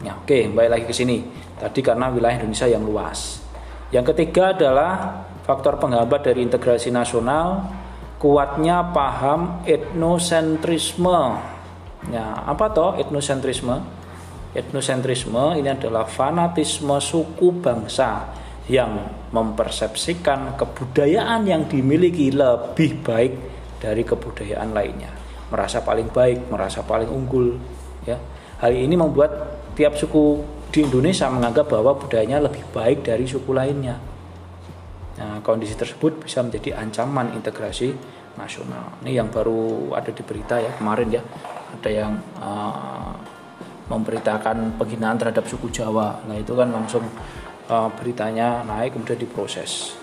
Ya, 0.00 0.16
oke, 0.16 0.56
baik 0.56 0.70
lagi 0.70 0.84
ke 0.88 0.94
sini. 0.96 1.18
Tadi 1.60 1.80
karena 1.84 2.08
wilayah 2.08 2.40
Indonesia 2.40 2.68
yang 2.70 2.84
luas. 2.88 3.44
Yang 3.92 4.14
ketiga 4.14 4.56
adalah 4.56 5.26
faktor 5.50 5.82
penghambat 5.82 6.30
dari 6.30 6.46
integrasi 6.46 6.94
nasional 6.94 7.66
kuatnya 8.22 8.94
paham 8.94 9.66
etnosentrisme. 9.66 11.42
Ya 12.06 12.46
apa 12.46 12.70
toh 12.70 12.94
etnosentrisme? 12.94 13.82
Etnosentrisme 14.54 15.58
ini 15.58 15.74
adalah 15.74 16.06
fanatisme 16.06 16.94
suku 17.02 17.58
bangsa 17.58 18.30
yang 18.70 18.94
mempersepsikan 19.34 20.54
kebudayaan 20.54 21.42
yang 21.42 21.66
dimiliki 21.66 22.30
lebih 22.30 23.02
baik 23.02 23.32
dari 23.82 24.06
kebudayaan 24.06 24.70
lainnya. 24.70 25.10
Merasa 25.50 25.82
paling 25.82 26.14
baik 26.14 26.46
merasa 26.46 26.86
paling 26.86 27.10
unggul 27.10 27.58
ya. 28.06 28.14
Hal 28.62 28.70
ini 28.70 28.94
membuat 28.94 29.58
tiap 29.74 29.98
suku 29.98 30.46
di 30.70 30.86
Indonesia 30.86 31.26
menganggap 31.26 31.66
bahwa 31.66 31.98
budayanya 31.98 32.38
lebih 32.46 32.62
baik 32.70 33.02
dari 33.02 33.26
suku 33.26 33.50
lainnya 33.50 34.09
Nah, 35.20 35.44
kondisi 35.44 35.76
tersebut 35.76 36.24
bisa 36.24 36.40
menjadi 36.40 36.80
ancaman 36.80 37.36
integrasi 37.36 37.92
nasional. 38.40 38.96
Ini 39.04 39.20
yang 39.20 39.28
baru 39.28 39.92
ada 39.92 40.08
di 40.08 40.24
berita 40.24 40.56
ya 40.56 40.72
kemarin 40.80 41.08
ya, 41.12 41.22
ada 41.76 41.90
yang 41.92 42.12
uh, 42.40 43.12
memberitakan 43.92 44.80
penghinaan 44.80 45.20
terhadap 45.20 45.44
suku 45.44 45.68
Jawa. 45.68 46.24
Nah 46.24 46.40
itu 46.40 46.56
kan 46.56 46.72
langsung 46.72 47.04
uh, 47.68 47.90
beritanya 48.00 48.64
naik 48.64 48.96
kemudian 48.96 49.18
diproses. 49.18 49.98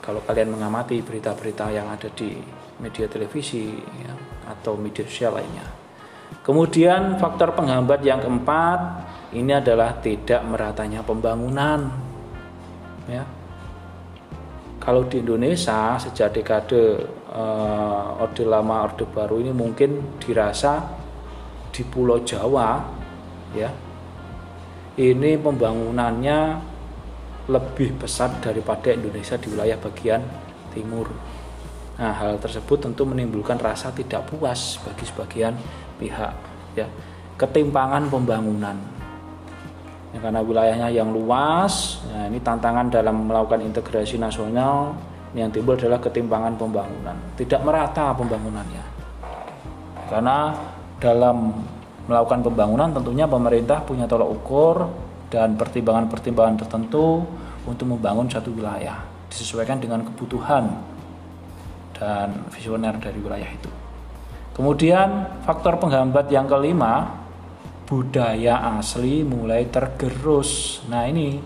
Kalau 0.00 0.22
kalian 0.22 0.54
mengamati 0.54 1.02
berita-berita 1.02 1.68
yang 1.74 1.90
ada 1.90 2.06
di 2.14 2.38
media 2.78 3.10
televisi 3.10 3.74
ya, 3.76 4.14
atau 4.48 4.78
media 4.78 5.02
sosial 5.02 5.36
lainnya. 5.36 5.66
Kemudian 6.46 7.18
faktor 7.18 7.58
penghambat 7.58 8.06
yang 8.06 8.22
keempat 8.22 8.78
ini 9.34 9.50
adalah 9.50 9.98
tidak 9.98 10.46
meratanya 10.46 11.02
pembangunan. 11.02 11.90
Ya. 13.10 13.26
Kalau 14.86 15.02
di 15.10 15.18
Indonesia 15.18 15.98
sejak 15.98 16.30
dekade 16.38 17.10
uh, 17.34 18.22
Orde 18.22 18.46
Lama 18.46 18.86
Orde 18.86 19.02
Baru 19.02 19.42
ini 19.42 19.50
mungkin 19.50 20.22
dirasa 20.22 20.78
di 21.74 21.82
Pulau 21.82 22.22
Jawa 22.22 22.86
ya 23.50 23.66
ini 24.96 25.36
pembangunannya 25.36 26.38
lebih 27.52 28.00
besar 28.00 28.32
daripada 28.40 28.90
Indonesia 28.90 29.36
di 29.36 29.52
wilayah 29.52 29.78
bagian 29.78 30.22
timur. 30.72 31.12
Nah, 31.96 32.12
hal 32.16 32.40
tersebut 32.40 32.88
tentu 32.88 33.04
menimbulkan 33.04 33.60
rasa 33.60 33.92
tidak 33.92 34.28
puas 34.28 34.80
bagi 34.82 35.04
sebagian 35.04 35.54
pihak, 36.00 36.34
ya. 36.76 36.88
Ketimpangan 37.36 38.08
pembangunan. 38.08 38.95
Ya, 40.16 40.24
karena 40.24 40.40
wilayahnya 40.40 40.88
yang 40.96 41.12
luas, 41.12 42.00
nah 42.08 42.24
ini 42.24 42.40
tantangan 42.40 42.88
dalam 42.88 43.28
melakukan 43.28 43.60
integrasi 43.60 44.16
nasional 44.16 44.96
yang 45.36 45.52
timbul 45.52 45.76
adalah 45.76 46.00
ketimpangan 46.00 46.56
pembangunan, 46.56 47.12
tidak 47.36 47.60
merata 47.60 48.16
pembangunannya. 48.16 48.80
Karena 50.08 50.56
dalam 50.96 51.52
melakukan 52.08 52.48
pembangunan 52.48 52.96
tentunya 52.96 53.28
pemerintah 53.28 53.84
punya 53.84 54.08
tolak 54.08 54.32
ukur 54.32 54.88
dan 55.28 55.52
pertimbangan-pertimbangan 55.52 56.64
tertentu 56.64 57.20
untuk 57.68 57.84
membangun 57.84 58.24
satu 58.32 58.56
wilayah 58.56 58.96
disesuaikan 59.28 59.84
dengan 59.84 60.00
kebutuhan 60.00 60.80
dan 61.92 62.48
visioner 62.48 62.96
dari 62.96 63.20
wilayah 63.20 63.50
itu. 63.52 63.68
Kemudian 64.56 65.42
faktor 65.44 65.76
penghambat 65.76 66.32
yang 66.32 66.48
kelima, 66.48 67.25
budaya 67.86 68.76
asli 68.76 69.22
mulai 69.22 69.70
tergerus. 69.70 70.82
Nah 70.90 71.06
ini 71.06 71.38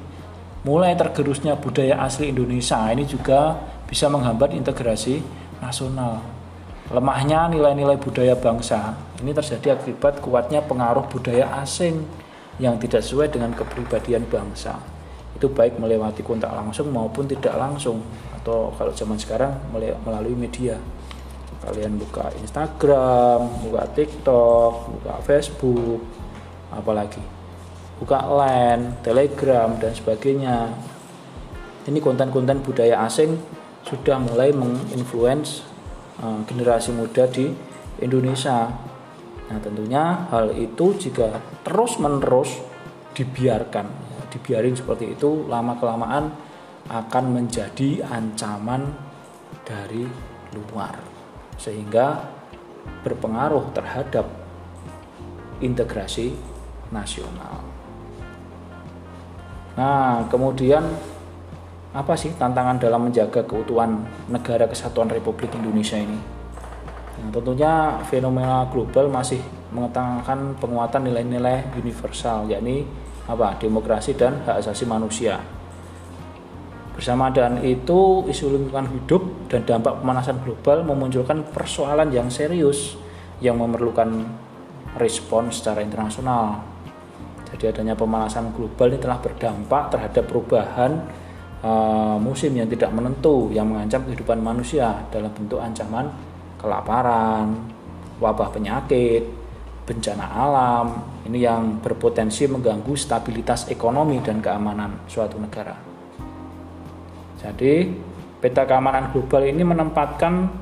mulai 0.65 0.97
tergerusnya 0.97 1.61
budaya 1.61 2.01
asli 2.01 2.33
Indonesia 2.33 2.81
ini 2.89 3.05
juga 3.05 3.61
bisa 3.85 4.09
menghambat 4.09 4.57
integrasi 4.57 5.21
nasional. 5.61 6.25
Lemahnya 6.91 7.47
nilai-nilai 7.53 8.01
budaya 8.01 8.35
bangsa 8.35 8.99
ini 9.23 9.31
terjadi 9.31 9.79
akibat 9.79 10.19
kuatnya 10.19 10.65
pengaruh 10.65 11.07
budaya 11.07 11.61
asing 11.63 12.03
yang 12.59 12.81
tidak 12.81 13.05
sesuai 13.05 13.31
dengan 13.31 13.55
kepribadian 13.55 14.27
bangsa. 14.27 14.81
Itu 15.37 15.53
baik 15.53 15.79
melewati 15.79 16.25
kontak 16.27 16.51
langsung 16.51 16.91
maupun 16.91 17.31
tidak 17.31 17.55
langsung 17.55 18.03
atau 18.35 18.73
kalau 18.75 18.91
zaman 18.97 19.21
sekarang 19.21 19.53
melalui 20.03 20.35
media 20.35 20.75
kalian 21.61 22.01
buka 22.01 22.33
Instagram, 22.41 23.53
buka 23.69 23.85
TikTok, 23.93 24.73
buka 24.97 25.15
Facebook, 25.29 26.01
apalagi 26.71 27.21
buka 28.01 28.25
Line, 28.25 29.05
Telegram 29.05 29.77
dan 29.77 29.93
sebagainya. 29.93 30.73
Ini 31.85 32.01
konten-konten 32.01 32.65
budaya 32.65 33.05
asing 33.05 33.37
sudah 33.85 34.17
mulai 34.21 34.53
menginfluence 34.57 35.65
uh, 36.21 36.41
generasi 36.49 36.97
muda 36.97 37.29
di 37.29 37.49
Indonesia. 38.01 38.73
Nah, 39.51 39.59
tentunya 39.61 40.29
hal 40.33 40.55
itu 40.57 40.97
jika 40.97 41.41
terus-menerus 41.67 42.63
dibiarkan, 43.13 43.87
dibiarin 44.33 44.79
seperti 44.79 45.19
itu 45.19 45.45
lama 45.51 45.77
kelamaan 45.77 46.33
akan 46.89 47.25
menjadi 47.37 48.07
ancaman 48.07 48.87
dari 49.67 50.07
luar 50.55 50.95
sehingga 51.61 52.25
berpengaruh 53.05 53.75
terhadap 53.77 54.27
integrasi 55.61 56.33
nasional. 56.91 57.63
Nah, 59.79 60.27
kemudian 60.29 60.83
apa 61.91 62.15
sih 62.15 62.31
tantangan 62.39 62.79
dalam 62.79 63.11
menjaga 63.11 63.43
keutuhan 63.43 64.07
negara 64.31 64.67
kesatuan 64.71 65.11
Republik 65.11 65.51
Indonesia 65.55 65.99
ini? 65.99 66.19
Nah, 67.19 67.29
tentunya 67.35 67.99
fenomena 68.07 68.67
global 68.71 69.11
masih 69.11 69.43
mengetengahkan 69.71 70.59
penguatan 70.59 71.07
nilai-nilai 71.07 71.75
universal, 71.79 72.47
yakni 72.51 72.87
apa? 73.31 73.55
Demokrasi 73.59 74.19
dan 74.19 74.43
hak 74.43 74.63
asasi 74.63 74.87
manusia 74.87 75.39
Bersama 77.01 77.33
dengan 77.33 77.65
itu, 77.65 78.29
isu 78.29 78.53
lingkungan 78.53 78.85
hidup 78.93 79.49
dan 79.49 79.65
dampak 79.65 80.05
pemanasan 80.05 80.37
global 80.45 80.85
memunculkan 80.85 81.49
persoalan 81.49 82.13
yang 82.13 82.29
serius 82.29 83.01
yang 83.41 83.57
memerlukan 83.57 84.29
respon 85.01 85.49
secara 85.49 85.81
internasional. 85.81 86.61
Jadi 87.51 87.65
adanya 87.67 87.99
pemanasan 87.99 88.55
global 88.55 88.95
ini 88.95 88.99
telah 89.03 89.19
berdampak 89.19 89.91
terhadap 89.91 90.25
perubahan 90.31 91.03
uh, 91.67 92.17
musim 92.23 92.55
yang 92.55 92.71
tidak 92.71 92.95
menentu 92.95 93.51
yang 93.51 93.67
mengancam 93.67 94.07
kehidupan 94.07 94.39
manusia 94.39 95.03
dalam 95.11 95.31
bentuk 95.35 95.59
ancaman 95.59 96.09
kelaparan, 96.61 97.57
wabah 98.21 98.53
penyakit, 98.53 99.25
bencana 99.89 100.27
alam, 100.29 100.87
ini 101.27 101.43
yang 101.43 101.81
berpotensi 101.81 102.47
mengganggu 102.47 102.95
stabilitas 102.95 103.67
ekonomi 103.73 104.21
dan 104.21 104.39
keamanan 104.45 105.03
suatu 105.09 105.41
negara. 105.41 105.75
Jadi 107.41 107.89
peta 108.39 108.69
keamanan 108.69 109.11
global 109.11 109.49
ini 109.49 109.65
menempatkan 109.65 110.53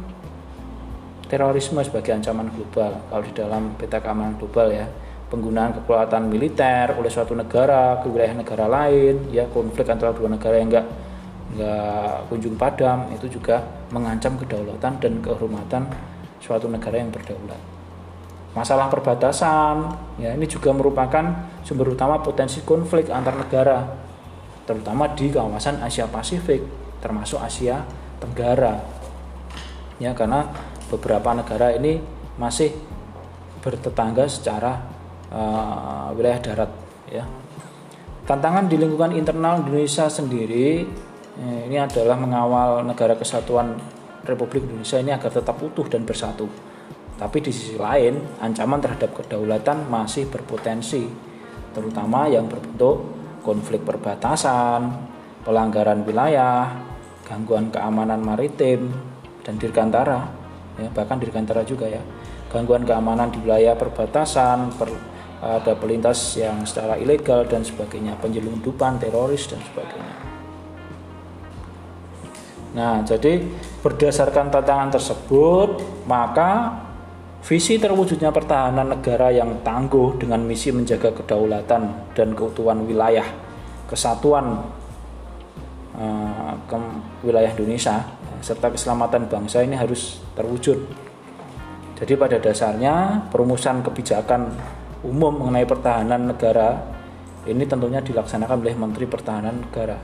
terorisme 1.26 1.82
sebagai 1.82 2.14
ancaman 2.14 2.48
global. 2.54 3.04
Kalau 3.10 3.22
di 3.26 3.32
dalam 3.34 3.62
peta 3.74 3.98
keamanan 3.98 4.38
global 4.38 4.70
ya, 4.70 4.86
penggunaan 5.28 5.76
kekuatan 5.80 6.28
militer 6.28 6.96
oleh 6.96 7.12
suatu 7.12 7.36
negara 7.36 8.00
ke 8.00 8.08
wilayah 8.08 8.34
negara 8.36 8.64
lain, 8.68 9.28
ya 9.32 9.44
konflik 9.52 9.88
antara 9.88 10.16
dua 10.16 10.32
negara 10.32 10.56
yang 10.56 10.72
enggak 10.72 10.86
enggak 11.52 12.12
kunjung 12.28 12.56
padam 12.56 13.08
itu 13.12 13.40
juga 13.40 13.60
mengancam 13.92 14.36
kedaulatan 14.40 14.92
dan 15.00 15.12
kehormatan 15.20 15.82
suatu 16.40 16.68
negara 16.68 16.96
yang 17.00 17.12
berdaulat. 17.12 17.60
Masalah 18.56 18.88
perbatasan, 18.88 19.76
ya 20.16 20.32
ini 20.32 20.48
juga 20.48 20.72
merupakan 20.72 21.24
sumber 21.62 21.92
utama 21.92 22.18
potensi 22.24 22.64
konflik 22.64 23.12
antar 23.12 23.36
negara 23.36 24.08
terutama 24.68 25.08
di 25.16 25.32
kawasan 25.32 25.80
Asia 25.80 26.04
Pasifik 26.04 26.60
termasuk 27.00 27.40
Asia 27.40 27.88
Tenggara 28.20 28.76
ya 29.96 30.12
karena 30.12 30.44
beberapa 30.92 31.32
negara 31.32 31.72
ini 31.72 31.96
masih 32.36 32.74
bertetangga 33.64 34.28
secara 34.28 34.97
uh, 35.32 36.12
wilayah 36.14 36.40
darat 36.40 36.70
ya. 37.08 37.24
Tantangan 38.28 38.68
di 38.68 38.76
lingkungan 38.76 39.16
internal 39.16 39.64
Indonesia 39.64 40.04
sendiri 40.04 40.84
eh, 41.40 41.60
ini 41.64 41.80
adalah 41.80 42.12
mengawal 42.12 42.84
negara 42.84 43.16
kesatuan 43.16 43.72
Republik 44.28 44.68
Indonesia 44.68 45.00
ini 45.00 45.16
agar 45.16 45.32
tetap 45.32 45.56
utuh 45.64 45.88
dan 45.88 46.04
bersatu. 46.04 46.44
Tapi 47.16 47.40
di 47.40 47.48
sisi 47.48 47.80
lain 47.80 48.20
ancaman 48.44 48.84
terhadap 48.84 49.16
kedaulatan 49.16 49.88
masih 49.88 50.28
berpotensi 50.28 51.08
terutama 51.72 52.28
yang 52.28 52.52
berbentuk 52.52 53.00
konflik 53.40 53.80
perbatasan, 53.86 54.92
pelanggaran 55.46 56.04
wilayah, 56.04 56.68
gangguan 57.24 57.72
keamanan 57.72 58.20
maritim 58.20 58.92
dan 59.40 59.56
dirgantara, 59.56 60.28
ya, 60.76 60.88
bahkan 60.92 61.16
dirgantara 61.16 61.64
juga 61.64 61.88
ya, 61.88 62.02
gangguan 62.52 62.84
keamanan 62.84 63.32
di 63.32 63.40
wilayah 63.40 63.72
perbatasan, 63.72 64.76
per, 64.76 64.92
ada 65.38 65.72
pelintas 65.78 66.34
yang 66.34 66.66
secara 66.66 66.98
ilegal 66.98 67.46
dan 67.46 67.62
sebagainya, 67.62 68.18
penyelundupan, 68.18 68.98
teroris 68.98 69.46
dan 69.46 69.62
sebagainya. 69.62 70.14
Nah, 72.74 73.00
jadi 73.06 73.42
berdasarkan 73.80 74.52
tantangan 74.52 74.90
tersebut, 74.94 75.82
maka 76.04 76.84
Visi 77.38 77.78
terwujudnya 77.78 78.34
pertahanan 78.34 78.98
negara 78.98 79.30
yang 79.30 79.62
tangguh 79.62 80.18
dengan 80.18 80.42
misi 80.42 80.74
menjaga 80.74 81.14
kedaulatan 81.14 82.12
dan 82.12 82.34
keutuhan 82.34 82.82
wilayah, 82.82 83.24
kesatuan 83.86 84.68
uh, 85.94 86.52
ke 86.66 86.76
wilayah 87.22 87.54
Indonesia 87.54 88.02
serta 88.42 88.74
keselamatan 88.74 89.30
bangsa 89.30 89.62
ini 89.62 89.78
harus 89.78 90.18
terwujud. 90.34 90.82
Jadi 91.96 92.12
pada 92.18 92.42
dasarnya 92.42 93.26
perumusan 93.30 93.86
kebijakan 93.86 94.52
umum 95.06 95.34
mengenai 95.44 95.66
pertahanan 95.68 96.30
negara 96.34 96.98
ini 97.48 97.64
tentunya 97.64 98.04
dilaksanakan 98.04 98.60
oleh 98.60 98.76
Menteri 98.76 99.08
Pertahanan 99.08 99.64
Negara. 99.64 99.96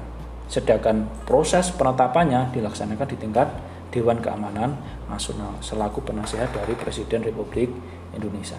Sedangkan 0.48 1.08
proses 1.28 1.72
penetapannya 1.76 2.52
dilaksanakan 2.54 3.06
di 3.10 3.16
tingkat 3.20 3.48
Dewan 3.92 4.20
Keamanan 4.24 4.76
Nasional 5.10 5.60
selaku 5.60 6.00
penasihat 6.04 6.48
dari 6.56 6.72
Presiden 6.72 7.20
Republik 7.20 7.68
Indonesia. 8.16 8.58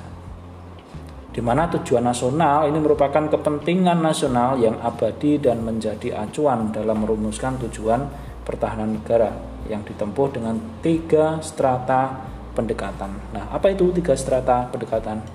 di 1.35 1.43
mana 1.43 1.67
tujuan 1.67 1.99
nasional 1.99 2.63
ini 2.71 2.79
merupakan 2.79 3.27
kepentingan 3.27 3.99
nasional 3.99 4.55
yang 4.55 4.79
abadi 4.79 5.35
dan 5.35 5.67
menjadi 5.67 6.15
acuan 6.23 6.71
dalam 6.71 7.03
merumuskan 7.03 7.59
tujuan 7.59 8.07
pertahanan 8.47 8.95
negara 8.95 9.35
yang 9.67 9.83
ditempuh 9.83 10.31
dengan 10.31 10.55
tiga 10.79 11.43
strata 11.43 12.23
pendekatan. 12.55 13.35
Nah, 13.35 13.51
apa 13.51 13.67
itu 13.67 13.91
tiga 13.91 14.15
strata 14.15 14.71
pendekatan? 14.71 15.34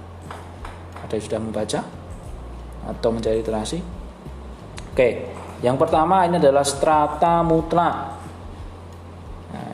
Ada 1.11 1.19
yang 1.19 1.27
sudah 1.27 1.41
membaca 1.43 1.81
atau 2.87 3.09
mencari 3.11 3.43
literasi? 3.43 3.79
Oke, 4.95 5.09
yang 5.59 5.75
pertama 5.75 6.23
ini 6.23 6.39
adalah 6.39 6.63
strata 6.63 7.43
mutlak 7.43 8.21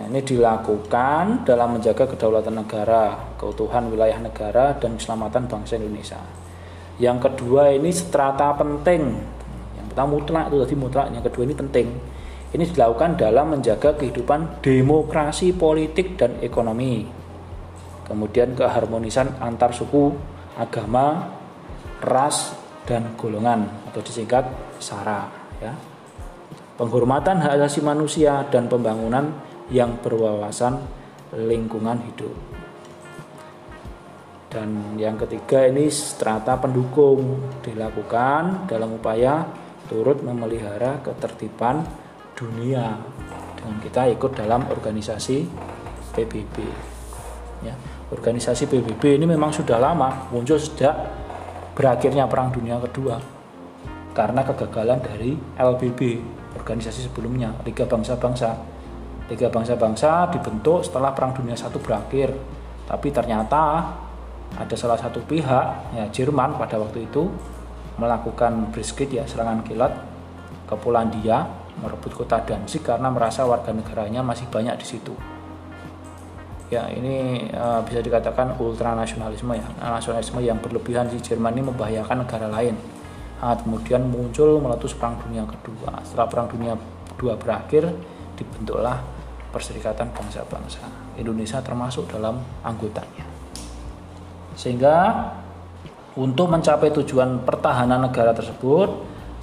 ini 0.06 0.22
dilakukan 0.22 1.42
dalam 1.42 1.76
menjaga 1.76 2.06
kedaulatan 2.06 2.62
negara, 2.62 3.34
keutuhan 3.34 3.90
wilayah 3.90 4.22
negara, 4.22 4.78
dan 4.78 4.94
keselamatan 4.94 5.50
bangsa 5.50 5.82
Indonesia. 5.82 6.22
Yang 7.02 7.26
kedua 7.26 7.74
ini 7.74 7.90
strata 7.90 8.54
penting. 8.54 9.02
Yang 9.74 9.86
pertama 9.90 10.08
mutlak 10.14 10.44
itu 10.48 10.56
tadi 10.62 10.76
mutlak, 10.78 11.06
yang 11.10 11.24
kedua 11.26 11.42
ini 11.42 11.54
penting. 11.58 11.86
Ini 12.54 12.64
dilakukan 12.70 13.18
dalam 13.18 13.58
menjaga 13.58 13.98
kehidupan 13.98 14.62
demokrasi 14.62 15.50
politik 15.52 16.14
dan 16.14 16.38
ekonomi. 16.38 17.02
Kemudian 18.06 18.54
keharmonisan 18.54 19.42
antar 19.42 19.74
suku, 19.74 20.14
agama, 20.56 21.36
ras, 22.00 22.56
dan 22.86 23.14
golongan 23.18 23.66
atau 23.90 24.00
disingkat 24.00 24.46
SARA 24.78 25.28
ya. 25.60 25.74
Penghormatan 26.76 27.40
hak 27.40 27.56
asasi 27.56 27.80
manusia 27.80 28.44
dan 28.52 28.68
pembangunan 28.68 29.32
yang 29.72 29.96
berwawasan 30.04 30.76
lingkungan 31.34 32.04
hidup. 32.04 32.32
Dan 34.46 34.96
yang 34.96 35.18
ketiga 35.20 35.66
ini 35.66 35.90
strata 35.90 36.56
pendukung 36.56 37.42
dilakukan 37.64 38.68
dalam 38.70 38.96
upaya 38.96 39.44
turut 39.90 40.22
memelihara 40.22 41.02
ketertiban 41.02 41.82
dunia 42.36 43.00
dengan 43.56 43.76
kita 43.82 44.02
ikut 44.12 44.32
dalam 44.36 44.68
organisasi 44.68 45.48
PBB. 46.14 46.56
Ya, 47.64 47.72
organisasi 48.12 48.70
PBB 48.70 49.18
ini 49.18 49.26
memang 49.26 49.50
sudah 49.50 49.78
lama 49.80 50.30
muncul 50.30 50.58
sejak 50.60 50.94
berakhirnya 51.74 52.30
Perang 52.30 52.54
Dunia 52.54 52.78
Kedua 52.78 53.18
karena 54.14 54.40
kegagalan 54.46 55.02
dari 55.02 55.36
LBB 55.58 56.00
organisasi 56.56 57.10
sebelumnya 57.10 57.52
Liga 57.66 57.84
Bangsa-Bangsa 57.84 58.76
Tiga 59.26 59.50
bangsa-bangsa 59.50 60.30
dibentuk 60.30 60.86
setelah 60.86 61.10
Perang 61.10 61.34
Dunia 61.34 61.58
I 61.58 61.78
berakhir. 61.82 62.30
Tapi 62.86 63.10
ternyata 63.10 63.90
ada 64.54 64.76
salah 64.78 64.94
satu 64.94 65.18
pihak, 65.26 65.66
ya 65.98 66.06
Jerman 66.14 66.54
pada 66.54 66.78
waktu 66.78 67.10
itu 67.10 67.26
melakukan 67.98 68.70
brisket 68.70 69.10
ya 69.10 69.26
serangan 69.26 69.66
kilat 69.66 69.90
ke 70.70 70.74
Polandia 70.78 71.42
merebut 71.82 72.14
kota 72.14 72.38
Danzig 72.38 72.86
karena 72.86 73.10
merasa 73.10 73.42
warga 73.42 73.74
negaranya 73.74 74.22
masih 74.22 74.46
banyak 74.46 74.78
di 74.78 74.86
situ. 74.86 75.12
Ya 76.66 76.90
ini 76.90 77.46
uh, 77.54 77.78
bisa 77.86 78.02
dikatakan 78.02 78.58
ultranasionalisme 78.58 79.54
ya 79.54 79.66
nasionalisme 79.78 80.42
yang 80.42 80.58
berlebihan 80.58 81.06
di 81.06 81.22
Jerman 81.22 81.54
ini 81.54 81.70
membahayakan 81.70 82.26
negara 82.26 82.50
lain. 82.50 82.74
Nah, 83.36 83.54
kemudian 83.54 84.02
muncul 84.08 84.58
meletus 84.58 84.96
Perang 84.96 85.20
Dunia 85.20 85.44
Kedua. 85.44 85.92
Setelah 86.02 86.26
Perang 86.26 86.48
Dunia 86.48 86.74
Kedua 87.14 87.36
berakhir, 87.36 87.92
dibentuklah 88.34 89.04
Perserikatan 89.52 90.08
Bangsa-Bangsa. 90.10 90.84
Indonesia 91.20 91.60
termasuk 91.60 92.08
dalam 92.12 92.40
anggotanya. 92.64 93.24
Sehingga 94.56 94.96
untuk 96.16 96.48
mencapai 96.48 96.92
tujuan 96.96 97.44
pertahanan 97.44 98.08
negara 98.08 98.32
tersebut, 98.32 98.88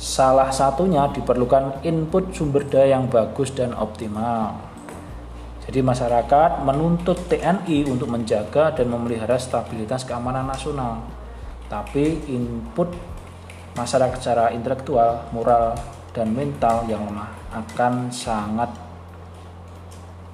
salah 0.02 0.50
satunya 0.50 1.06
diperlukan 1.14 1.86
input 1.86 2.34
sumber 2.34 2.66
daya 2.66 2.98
yang 2.98 3.06
bagus 3.10 3.54
dan 3.54 3.78
optimal. 3.78 4.73
Jadi 5.64 5.80
masyarakat 5.80 6.60
menuntut 6.68 7.32
TNI 7.32 7.88
untuk 7.88 8.12
menjaga 8.12 8.76
dan 8.76 8.92
memelihara 8.92 9.40
stabilitas 9.40 10.04
keamanan 10.04 10.44
nasional. 10.44 11.08
Tapi 11.72 12.28
input 12.28 12.92
masyarakat 13.74 14.20
secara 14.20 14.52
intelektual, 14.52 15.32
moral, 15.32 15.74
dan 16.14 16.30
mental 16.36 16.86
yang 16.86 17.08
lemah 17.08 17.32
akan 17.56 18.12
sangat 18.12 18.70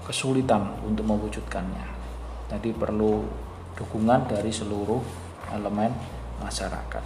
kesulitan 0.04 0.74
untuk 0.82 1.06
mewujudkannya. 1.06 1.86
Jadi 2.50 2.74
perlu 2.74 3.24
dukungan 3.78 4.28
dari 4.28 4.50
seluruh 4.50 5.00
elemen 5.54 5.94
masyarakat. 6.42 7.04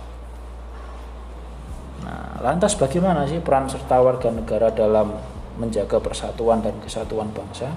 Nah, 2.08 2.40
lantas 2.40 2.74
bagaimana 2.80 3.28
sih 3.28 3.44
peran 3.44 3.68
serta 3.68 4.00
warga 4.00 4.32
negara 4.32 4.72
dalam 4.72 5.14
menjaga 5.60 6.00
persatuan 6.02 6.64
dan 6.64 6.80
kesatuan 6.82 7.30
bangsa? 7.30 7.70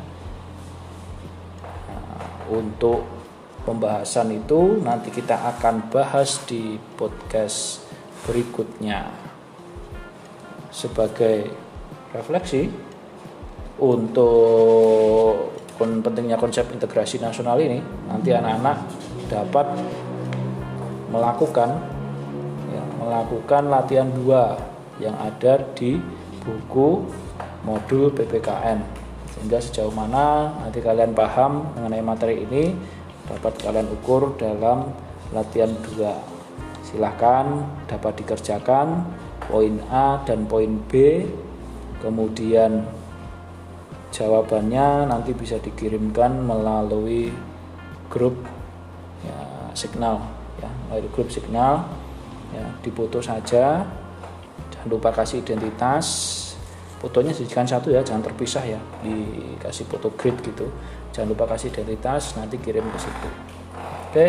Untuk 2.47 3.03
pembahasan 3.67 4.31
itu 4.31 4.79
nanti 4.79 5.11
kita 5.11 5.35
akan 5.57 5.91
bahas 5.91 6.39
di 6.47 6.79
podcast 6.95 7.83
berikutnya. 8.27 9.11
Sebagai 10.71 11.51
refleksi, 12.15 12.71
untuk 13.77 15.53
pentingnya 15.77 16.41
konsep 16.41 16.65
integrasi 16.73 17.21
nasional 17.21 17.61
ini 17.61 17.83
nanti 18.09 18.33
anak-anak 18.33 18.79
dapat 19.29 19.67
melakukan 21.13 21.77
ya, 22.73 22.85
melakukan 22.97 23.63
latihan 23.69 24.09
dua 24.09 24.57
yang 24.97 25.13
ada 25.21 25.61
di 25.77 26.01
buku 26.41 27.05
modul 27.69 28.09
PPKN 28.17 29.06
sehingga 29.37 29.61
sejauh 29.61 29.93
mana 29.93 30.49
nanti 30.65 30.81
kalian 30.81 31.13
paham 31.13 31.77
mengenai 31.77 32.01
materi 32.01 32.49
ini 32.49 32.73
dapat 33.29 33.53
kalian 33.61 33.85
ukur 34.01 34.33
dalam 34.41 34.97
latihan 35.37 35.69
dua. 35.85 36.17
Silahkan 36.81 37.69
dapat 37.85 38.25
dikerjakan 38.25 39.05
poin 39.45 39.77
A 39.93 40.25
dan 40.25 40.49
poin 40.49 40.81
B. 40.89 41.27
Kemudian 42.01 42.89
jawabannya 44.09 45.11
nanti 45.11 45.37
bisa 45.37 45.61
dikirimkan 45.61 46.41
melalui 46.41 47.29
grup 48.09 48.41
ya, 49.21 49.37
signal 49.77 50.23
ya 50.63 50.71
melalui 50.89 51.11
grup 51.13 51.29
signal. 51.29 51.85
Ya 52.55 52.65
dipoto 52.81 53.21
saja. 53.21 53.85
Jangan 54.73 54.89
lupa 54.89 55.13
kasih 55.13 55.43
identitas 55.45 56.46
fotonya 57.03 57.33
jadikan 57.33 57.69
satu 57.69 57.93
ya 57.93 58.01
jangan 58.01 58.25
terpisah 58.25 58.65
ya 58.65 58.81
dikasih 59.05 59.85
foto 59.87 60.13
grid 60.17 60.37
gitu 60.41 60.69
jangan 61.13 61.33
lupa 61.33 61.57
kasih 61.57 61.73
identitas 61.73 62.37
nanti 62.37 62.57
kirim 62.61 62.85
ke 62.89 62.99
situ 62.99 63.29
oke 64.11 64.27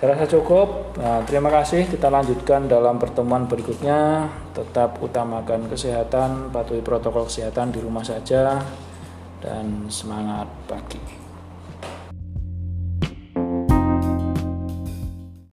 saya 0.00 0.16
rasa 0.16 0.32
cukup. 0.32 0.96
Nah, 0.96 1.20
terima 1.28 1.52
kasih. 1.52 1.84
Kita 1.84 2.08
lanjutkan 2.08 2.64
dalam 2.64 2.96
pertemuan 2.96 3.44
berikutnya. 3.44 4.32
Tetap 4.56 4.96
utamakan 4.96 5.68
kesehatan, 5.68 6.48
patuhi 6.48 6.80
protokol 6.80 7.28
kesehatan 7.28 7.68
di 7.68 7.84
rumah 7.84 8.00
saja, 8.00 8.64
dan 9.44 9.92
semangat 9.92 10.48
pagi. 10.64 11.19